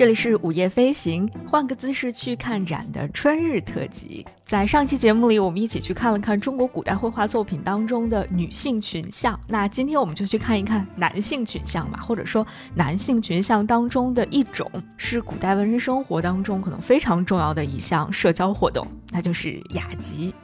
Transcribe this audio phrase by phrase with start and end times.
[0.00, 4.26] 这里是午夜飞行，换个姿势去看展的春日特辑。
[4.46, 9.38] 在上期节目里，我们一起去看了看中国古代绘画作品当中的女性群像。
[9.46, 20.34] 那今天我们就去看一看男性群像吧，或者说男性群像当中的一种，是古代文人生活当中可能非常重要的一项社交活动，那就是雅集。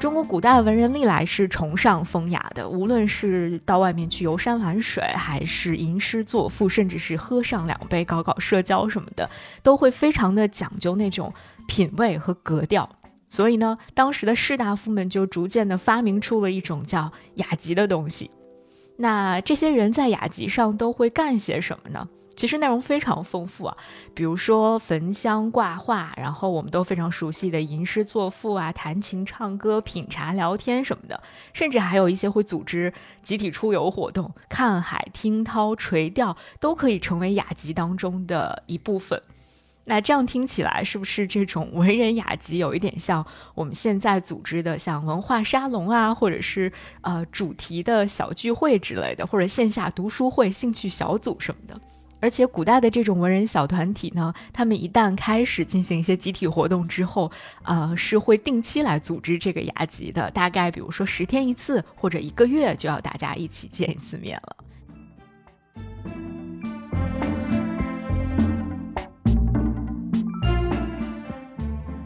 [0.00, 9.28] 中国古代文人历来是崇尚风雅的，无论是到外面去游山玩水，还是吟诗作赋，甚至是喝上两杯搞搞社交什么的，
[9.62, 11.30] 都会非常的讲究那种
[11.68, 12.88] 品味和格调。
[13.28, 18.30] 所以呢，当时的士大夫们就逐渐的发明出了一种叫雅集的东西。
[18.96, 22.08] 那这些人在雅集上都会干些什么呢？
[22.40, 23.76] 其实内容非常丰富啊，
[24.14, 32.90] 比如说焚香挂画，然后我们都非常熟悉的吟诗作赋啊、弹琴唱歌、品茶聊天什么的，甚至还有一些会组织
[33.22, 39.22] 集体出游活动，看海、听涛、垂钓都可以成为雅集当中的一部分。
[39.84, 43.22] 那这样听起来，是不是这种文人雅集有一点像
[43.54, 46.72] 我们现在组织的像文化沙龙啊，或者是
[47.02, 51.78] 呃主题的小聚会之类的，或者线下读书会、兴趣小组什么的？
[52.20, 57.30] 而且古代的这种文人小团体呢，他们一旦开始进行一些集体活动之后，
[57.62, 60.30] 呃，是会定期来组织这个雅集的。
[60.32, 64.56] 大概比如说十天一次，或者一个月就要大家一起见一次面了。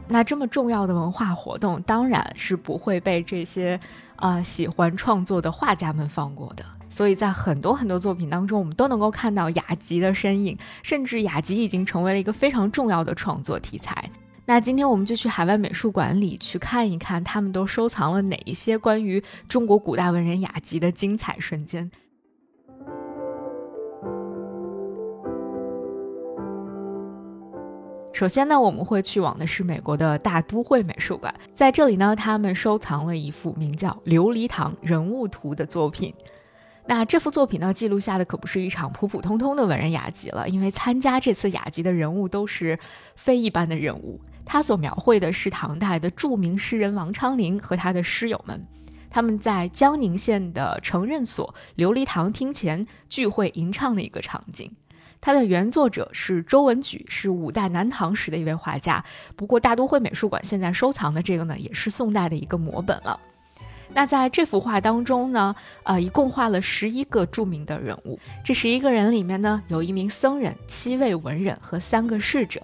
[0.07, 3.81] 那这么重要的文化活动，当然是不会被这些
[4.15, 6.65] 啊喜欢创作的画家们放过的。
[6.95, 14.09] 所以在很多很多作品当中，我们都能够看到雅集的身影，甚至雅集已经成为了一个非常重要的创作题材。
[14.47, 21.91] 那今天我们就去海外美术馆里去看一看，他们都收藏了哪一些关于中国古代文人雅集的精彩瞬间。
[28.13, 36.15] 首先呢，我们会去往的是美国的大都会美术馆，在这里呢，他们收藏了一幅名叫《琉璃堂人物图》的作品。
[36.87, 42.79] 那这幅作品呢，记录下的可不是一场普普通通的文人雅集了，因为参加这次雅集的人物都是
[43.17, 44.21] 非一般的人物。
[44.45, 48.63] 他所描绘的是唐代的著名诗人王昌龄和他的诗友们，
[49.09, 54.71] 他们在江宁县的承认所琉璃堂厅前聚会吟唱的一个场景。
[55.23, 59.03] 他的原作者是周文举，是五代南唐时的一位画家。
[59.35, 63.19] 不过大都会美术馆现在收藏的这个呢，也是宋代的一个摹本了。
[63.95, 68.19] 那在这幅画当中呢，呃，一共画了十一个著名的人物。
[68.45, 72.61] 这十一个人里面呢，有一名僧人、七位文人和三个侍者。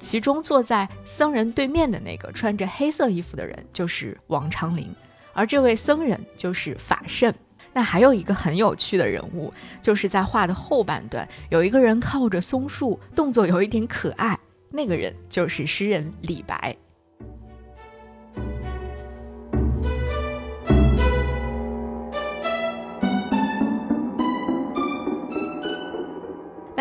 [0.00, 4.92] 其中坐在僧人对面的那个穿着黑色衣服的人就是王昌龄，
[5.32, 7.32] 而这位僧人就是法圣。
[7.72, 14.38] 那还有一个很有趣的人物，就是在画的后半段，有一个人靠着松树，动作有一点可爱，
[14.70, 16.76] 那个人就是诗人李白。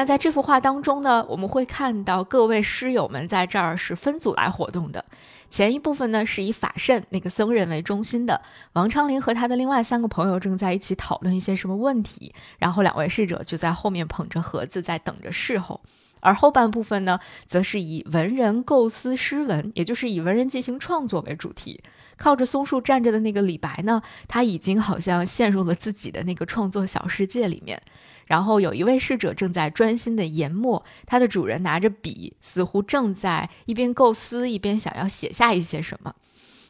[0.03, 5.05] 那在这幅画当中呢，我们会看到各位诗友们在这儿是分组来活动的。
[5.49, 8.41] 前一部分呢是以法圣那个僧人为中心的，
[8.73, 15.79] 王昌龄和他的另外三个朋友正在一起讨论一些什么问题，然后两位侍者就在后面捧着盒子在等着侍候。
[16.19, 21.81] 而后半部分呢，则是以文人构思诗文，也就是以文人进行创作为主题。
[22.17, 27.81] 靠着松树站着的那个李白呢，他已经好像陷入了自己的那个创作小世界里面。
[28.25, 36.13] 然后有一位侍者正在专心的研墨，他的主人拿着笔，似乎正在一边构思一边想要写下一些什么。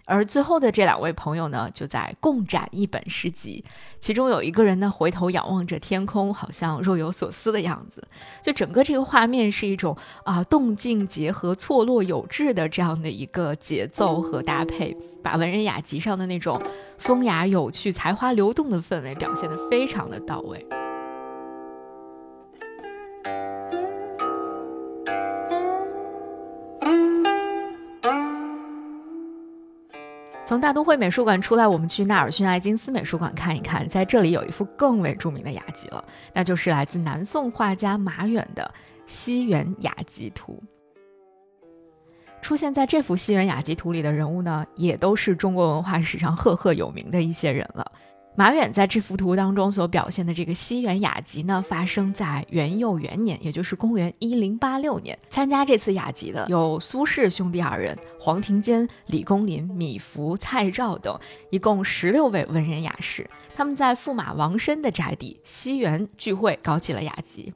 [0.06, 3.64] 而最后的这两位朋友呢，就在共展一本诗集，
[4.02, 8.06] 其中有一个人呢回头仰望着天空，好像若有所思的样子。
[8.42, 9.96] 就整个这个画面是一种
[10.26, 16.62] 啊动静结合、错落有致的这样的一个节奏和搭配，把文人雅集上的那种
[16.98, 20.68] 风雅有趣、才华流动的氛围表现得非常的到位。
[30.46, 36.04] 从大都会美术馆出来，我们去纳尔逊·爱金斯美术馆看一看，在这里有一幅更为著名的雅集了，
[36.34, 38.64] 那就是来自南宋画家马远的
[39.08, 40.62] 《西园雅集图》。
[42.42, 47.90] 出现在这幅《西园雅集图》里的人物呢，也都是中国文化史上赫赫有名的一些人了。
[48.36, 55.18] 马远在这幅图当中所表现的这个西园雅集呢，发生在元佑元年，也就是公元一零八六年。
[55.30, 61.16] 参加这次雅集的有苏轼兄弟二人、黄庭坚、李公麟、米芾、蔡照等，
[61.52, 63.30] 一共十六位文人雅士。
[63.56, 67.54] 他们在驸马王申的宅邸西园聚会，搞起了雅集。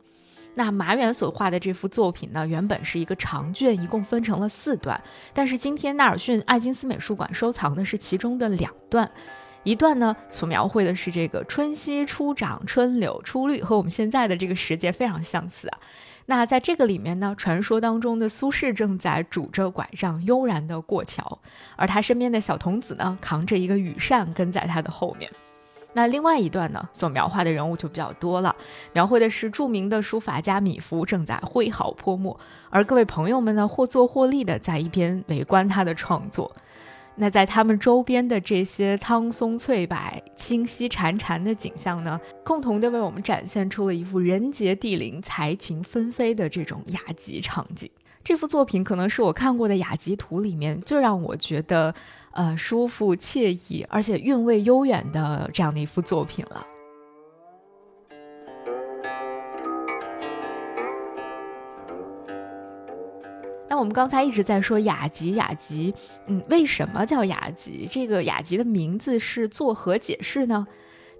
[0.54, 5.02] 那马远所画的这幅作品呢，原本是一个长卷，一共分成了四段，
[5.34, 9.10] 但是今天纳尔逊艾金斯美术馆收藏的是其中的两段。
[9.64, 15.78] 一段呢，所描绘的是这个春熙初长，春柳初绿，和我们现在的这个时节非常相似啊。
[16.30, 21.40] 那在这个里面呢，传说当中的苏轼正在拄着拐杖悠然地过桥，
[21.76, 25.30] 而他身边的小童子呢，扛着一个羽扇跟在他的后面。
[25.94, 28.56] 那另外一段呢，所描画的人物就比较多了，
[28.94, 32.40] 描绘的是著名的书法家米芾正在挥毫泼墨，
[32.70, 36.56] 而各位朋友们呢，或坐或立的在一边围观他的创作。
[37.20, 39.98] 那在他们周边的这些苍松翠柏、
[40.36, 47.90] 清溪潺潺的景象呢，共同的为我们展现出了一幅人杰地灵、才情纷飞的这种雅集场景。
[48.24, 51.96] 这幅作品可能是我看过的雅集图里面最让我觉得，
[52.32, 56.64] 呃，舒服惬意，而且韵味悠远的这样的一幅作品了。
[63.78, 65.94] 我们刚才一直在说雅集，雅集，
[66.26, 67.88] 嗯，为什么叫雅集？
[67.92, 70.66] 这个雅集的名字是作何解释呢？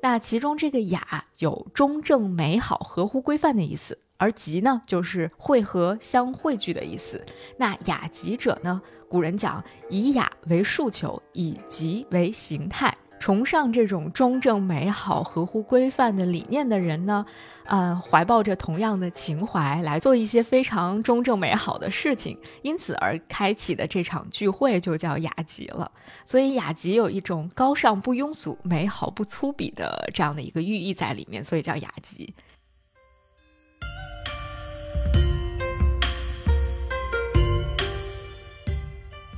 [0.02, 7.24] 那其中这个雅有中正、美好、合乎规范的意思，而集呢就是汇合、相汇聚的意思。
[7.58, 12.97] 那雅集者呢，古人讲以雅为诉求，以集为形态。
[13.28, 17.26] 崇尚这种中正、美好、合乎规范的理念的人呢，
[17.66, 25.92] 呃，怀抱着同样的情怀来做一些非常中正、美好的事情，因此而开启的这场聚会就叫雅集了。
[26.24, 32.34] 所以雅集有一种高尚不庸俗、美好不粗鄙的这样的一个寓意在里面，所以叫雅集。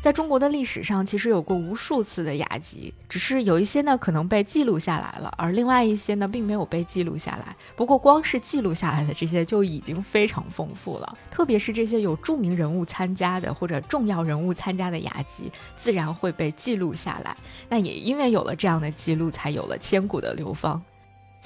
[0.02, 7.54] 在中国的历史上，其实有过无数次的雅集，只是有一些呢可能被记录下来了，而另外一些呢并没有被记录下来。
[7.76, 17.36] 不过，光是记录下来的这些就已经非常丰富了，特别是这些有著名人物参加的或者重要人物参加的雅集，自然会被记录下来。
[17.68, 20.82] 那也因为有了这样的记录，才有了千古的流芳。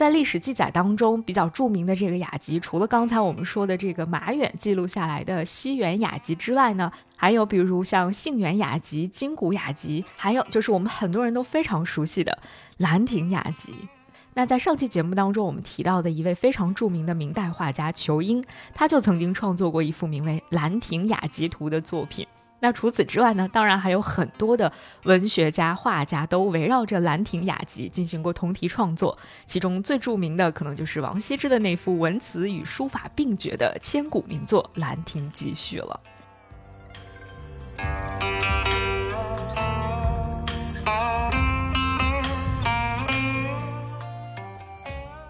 [0.04, 12.38] 在历史记载当中，比较著名的这个雅集，除了刚才我们说的这个马远记录下来的西园雅集之外呢，还有比如像杏园雅集、金谷雅集，还有就是我们很多人都非常熟悉的
[12.80, 13.72] 兰亭雅集。
[14.34, 22.28] 那在上期节目当中，我们提到的一位非常著名的明代画家仇英，他就曾经创作过一幅名为《兰亭雅集图》的作品。
[22.64, 23.46] 那除此之外呢？
[23.52, 24.72] 当然还有很多的
[25.04, 36.00] 文学家、画家都围绕着《兰亭雅集》进行过同题创作，其中最著名的可能就是王羲之的那幅文辞与书法并绝的千古名作《兰亭集序》了。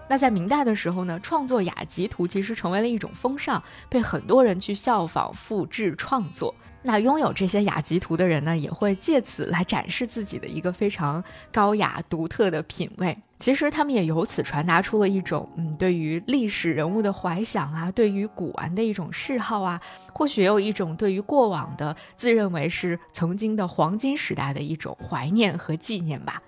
[0.08, 6.54] 那在明代的时候呢，创作雅集图其实成为了一种风尚，被很多人去效仿、复制、创作。
[6.86, 13.16] 那拥有这些雅集图的人呢，也会借此来展示自己的一个非常高雅独特的品味。
[13.38, 19.80] 其实他们也由此传达出了一种，嗯，对于历史人物的怀想啊，对于古玩的一种嗜好啊，
[20.12, 26.42] 或许也有一种对于过往的自认为是曾经的黄金时代的一种怀念和纪念吧。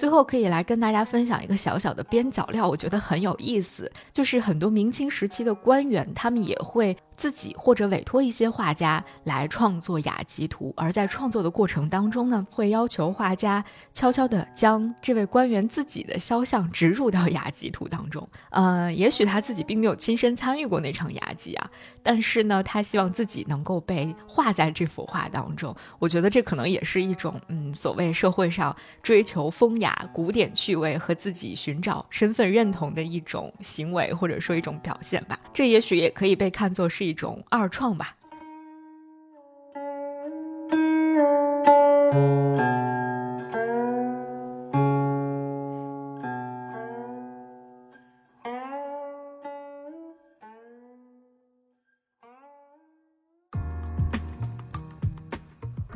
[0.00, 6.96] 最后可以来跟大家分享一个小小的边角料，我觉得很有意思，就是很多明清时期的官员，他们也会。
[7.20, 13.62] 自己或者委托一些画家来创作雅集图，而在创作的过程当中呢，会要求画家
[13.92, 18.26] 悄悄地将这位官员自己的肖像植入到雅集图当中。
[18.48, 21.70] 呃，也许他自己并没有亲身参与过那场雅集啊，
[22.02, 25.76] 但是呢，他希望自己能够被画在这幅画当中。
[25.98, 35.38] 我觉得这可能也是一种，嗯，所谓社会上追求风雅、古典趣味和自己寻找身份认同的一种行为，或者说一种表现吧。
[35.52, 37.09] 这也许也可以被看作是。
[37.10, 38.16] 一种二创吧。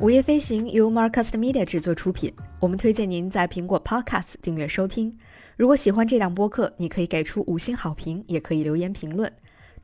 [0.01, 5.17] 午夜飞行由 Marcus Media 制作出品，我们推荐您在苹果 Podcast 订阅收听。
[5.55, 9.31] 如果喜欢这档播客，你可以给出五星好评，也可以留言评论。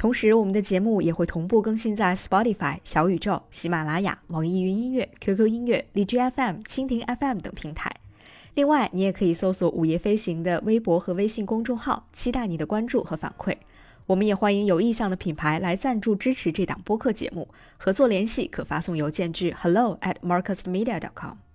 [0.02, 7.96] 同时，我们的节目也会同步更新在 Spotify、小宇宙、喜马拉雅、网易云音乐、QQ 音乐、荔枝 FM、蜻蜓 FM 等平台。
[8.56, 13.56] 另外，你也可以搜索“午夜飞行”的微博和微信公众号，期待你的关注和反馈。
[14.08, 21.51] 我们也欢迎有意向的品牌来赞助支持这档播客节目，合作联系可发送邮件至 hello at marcusmedia.com。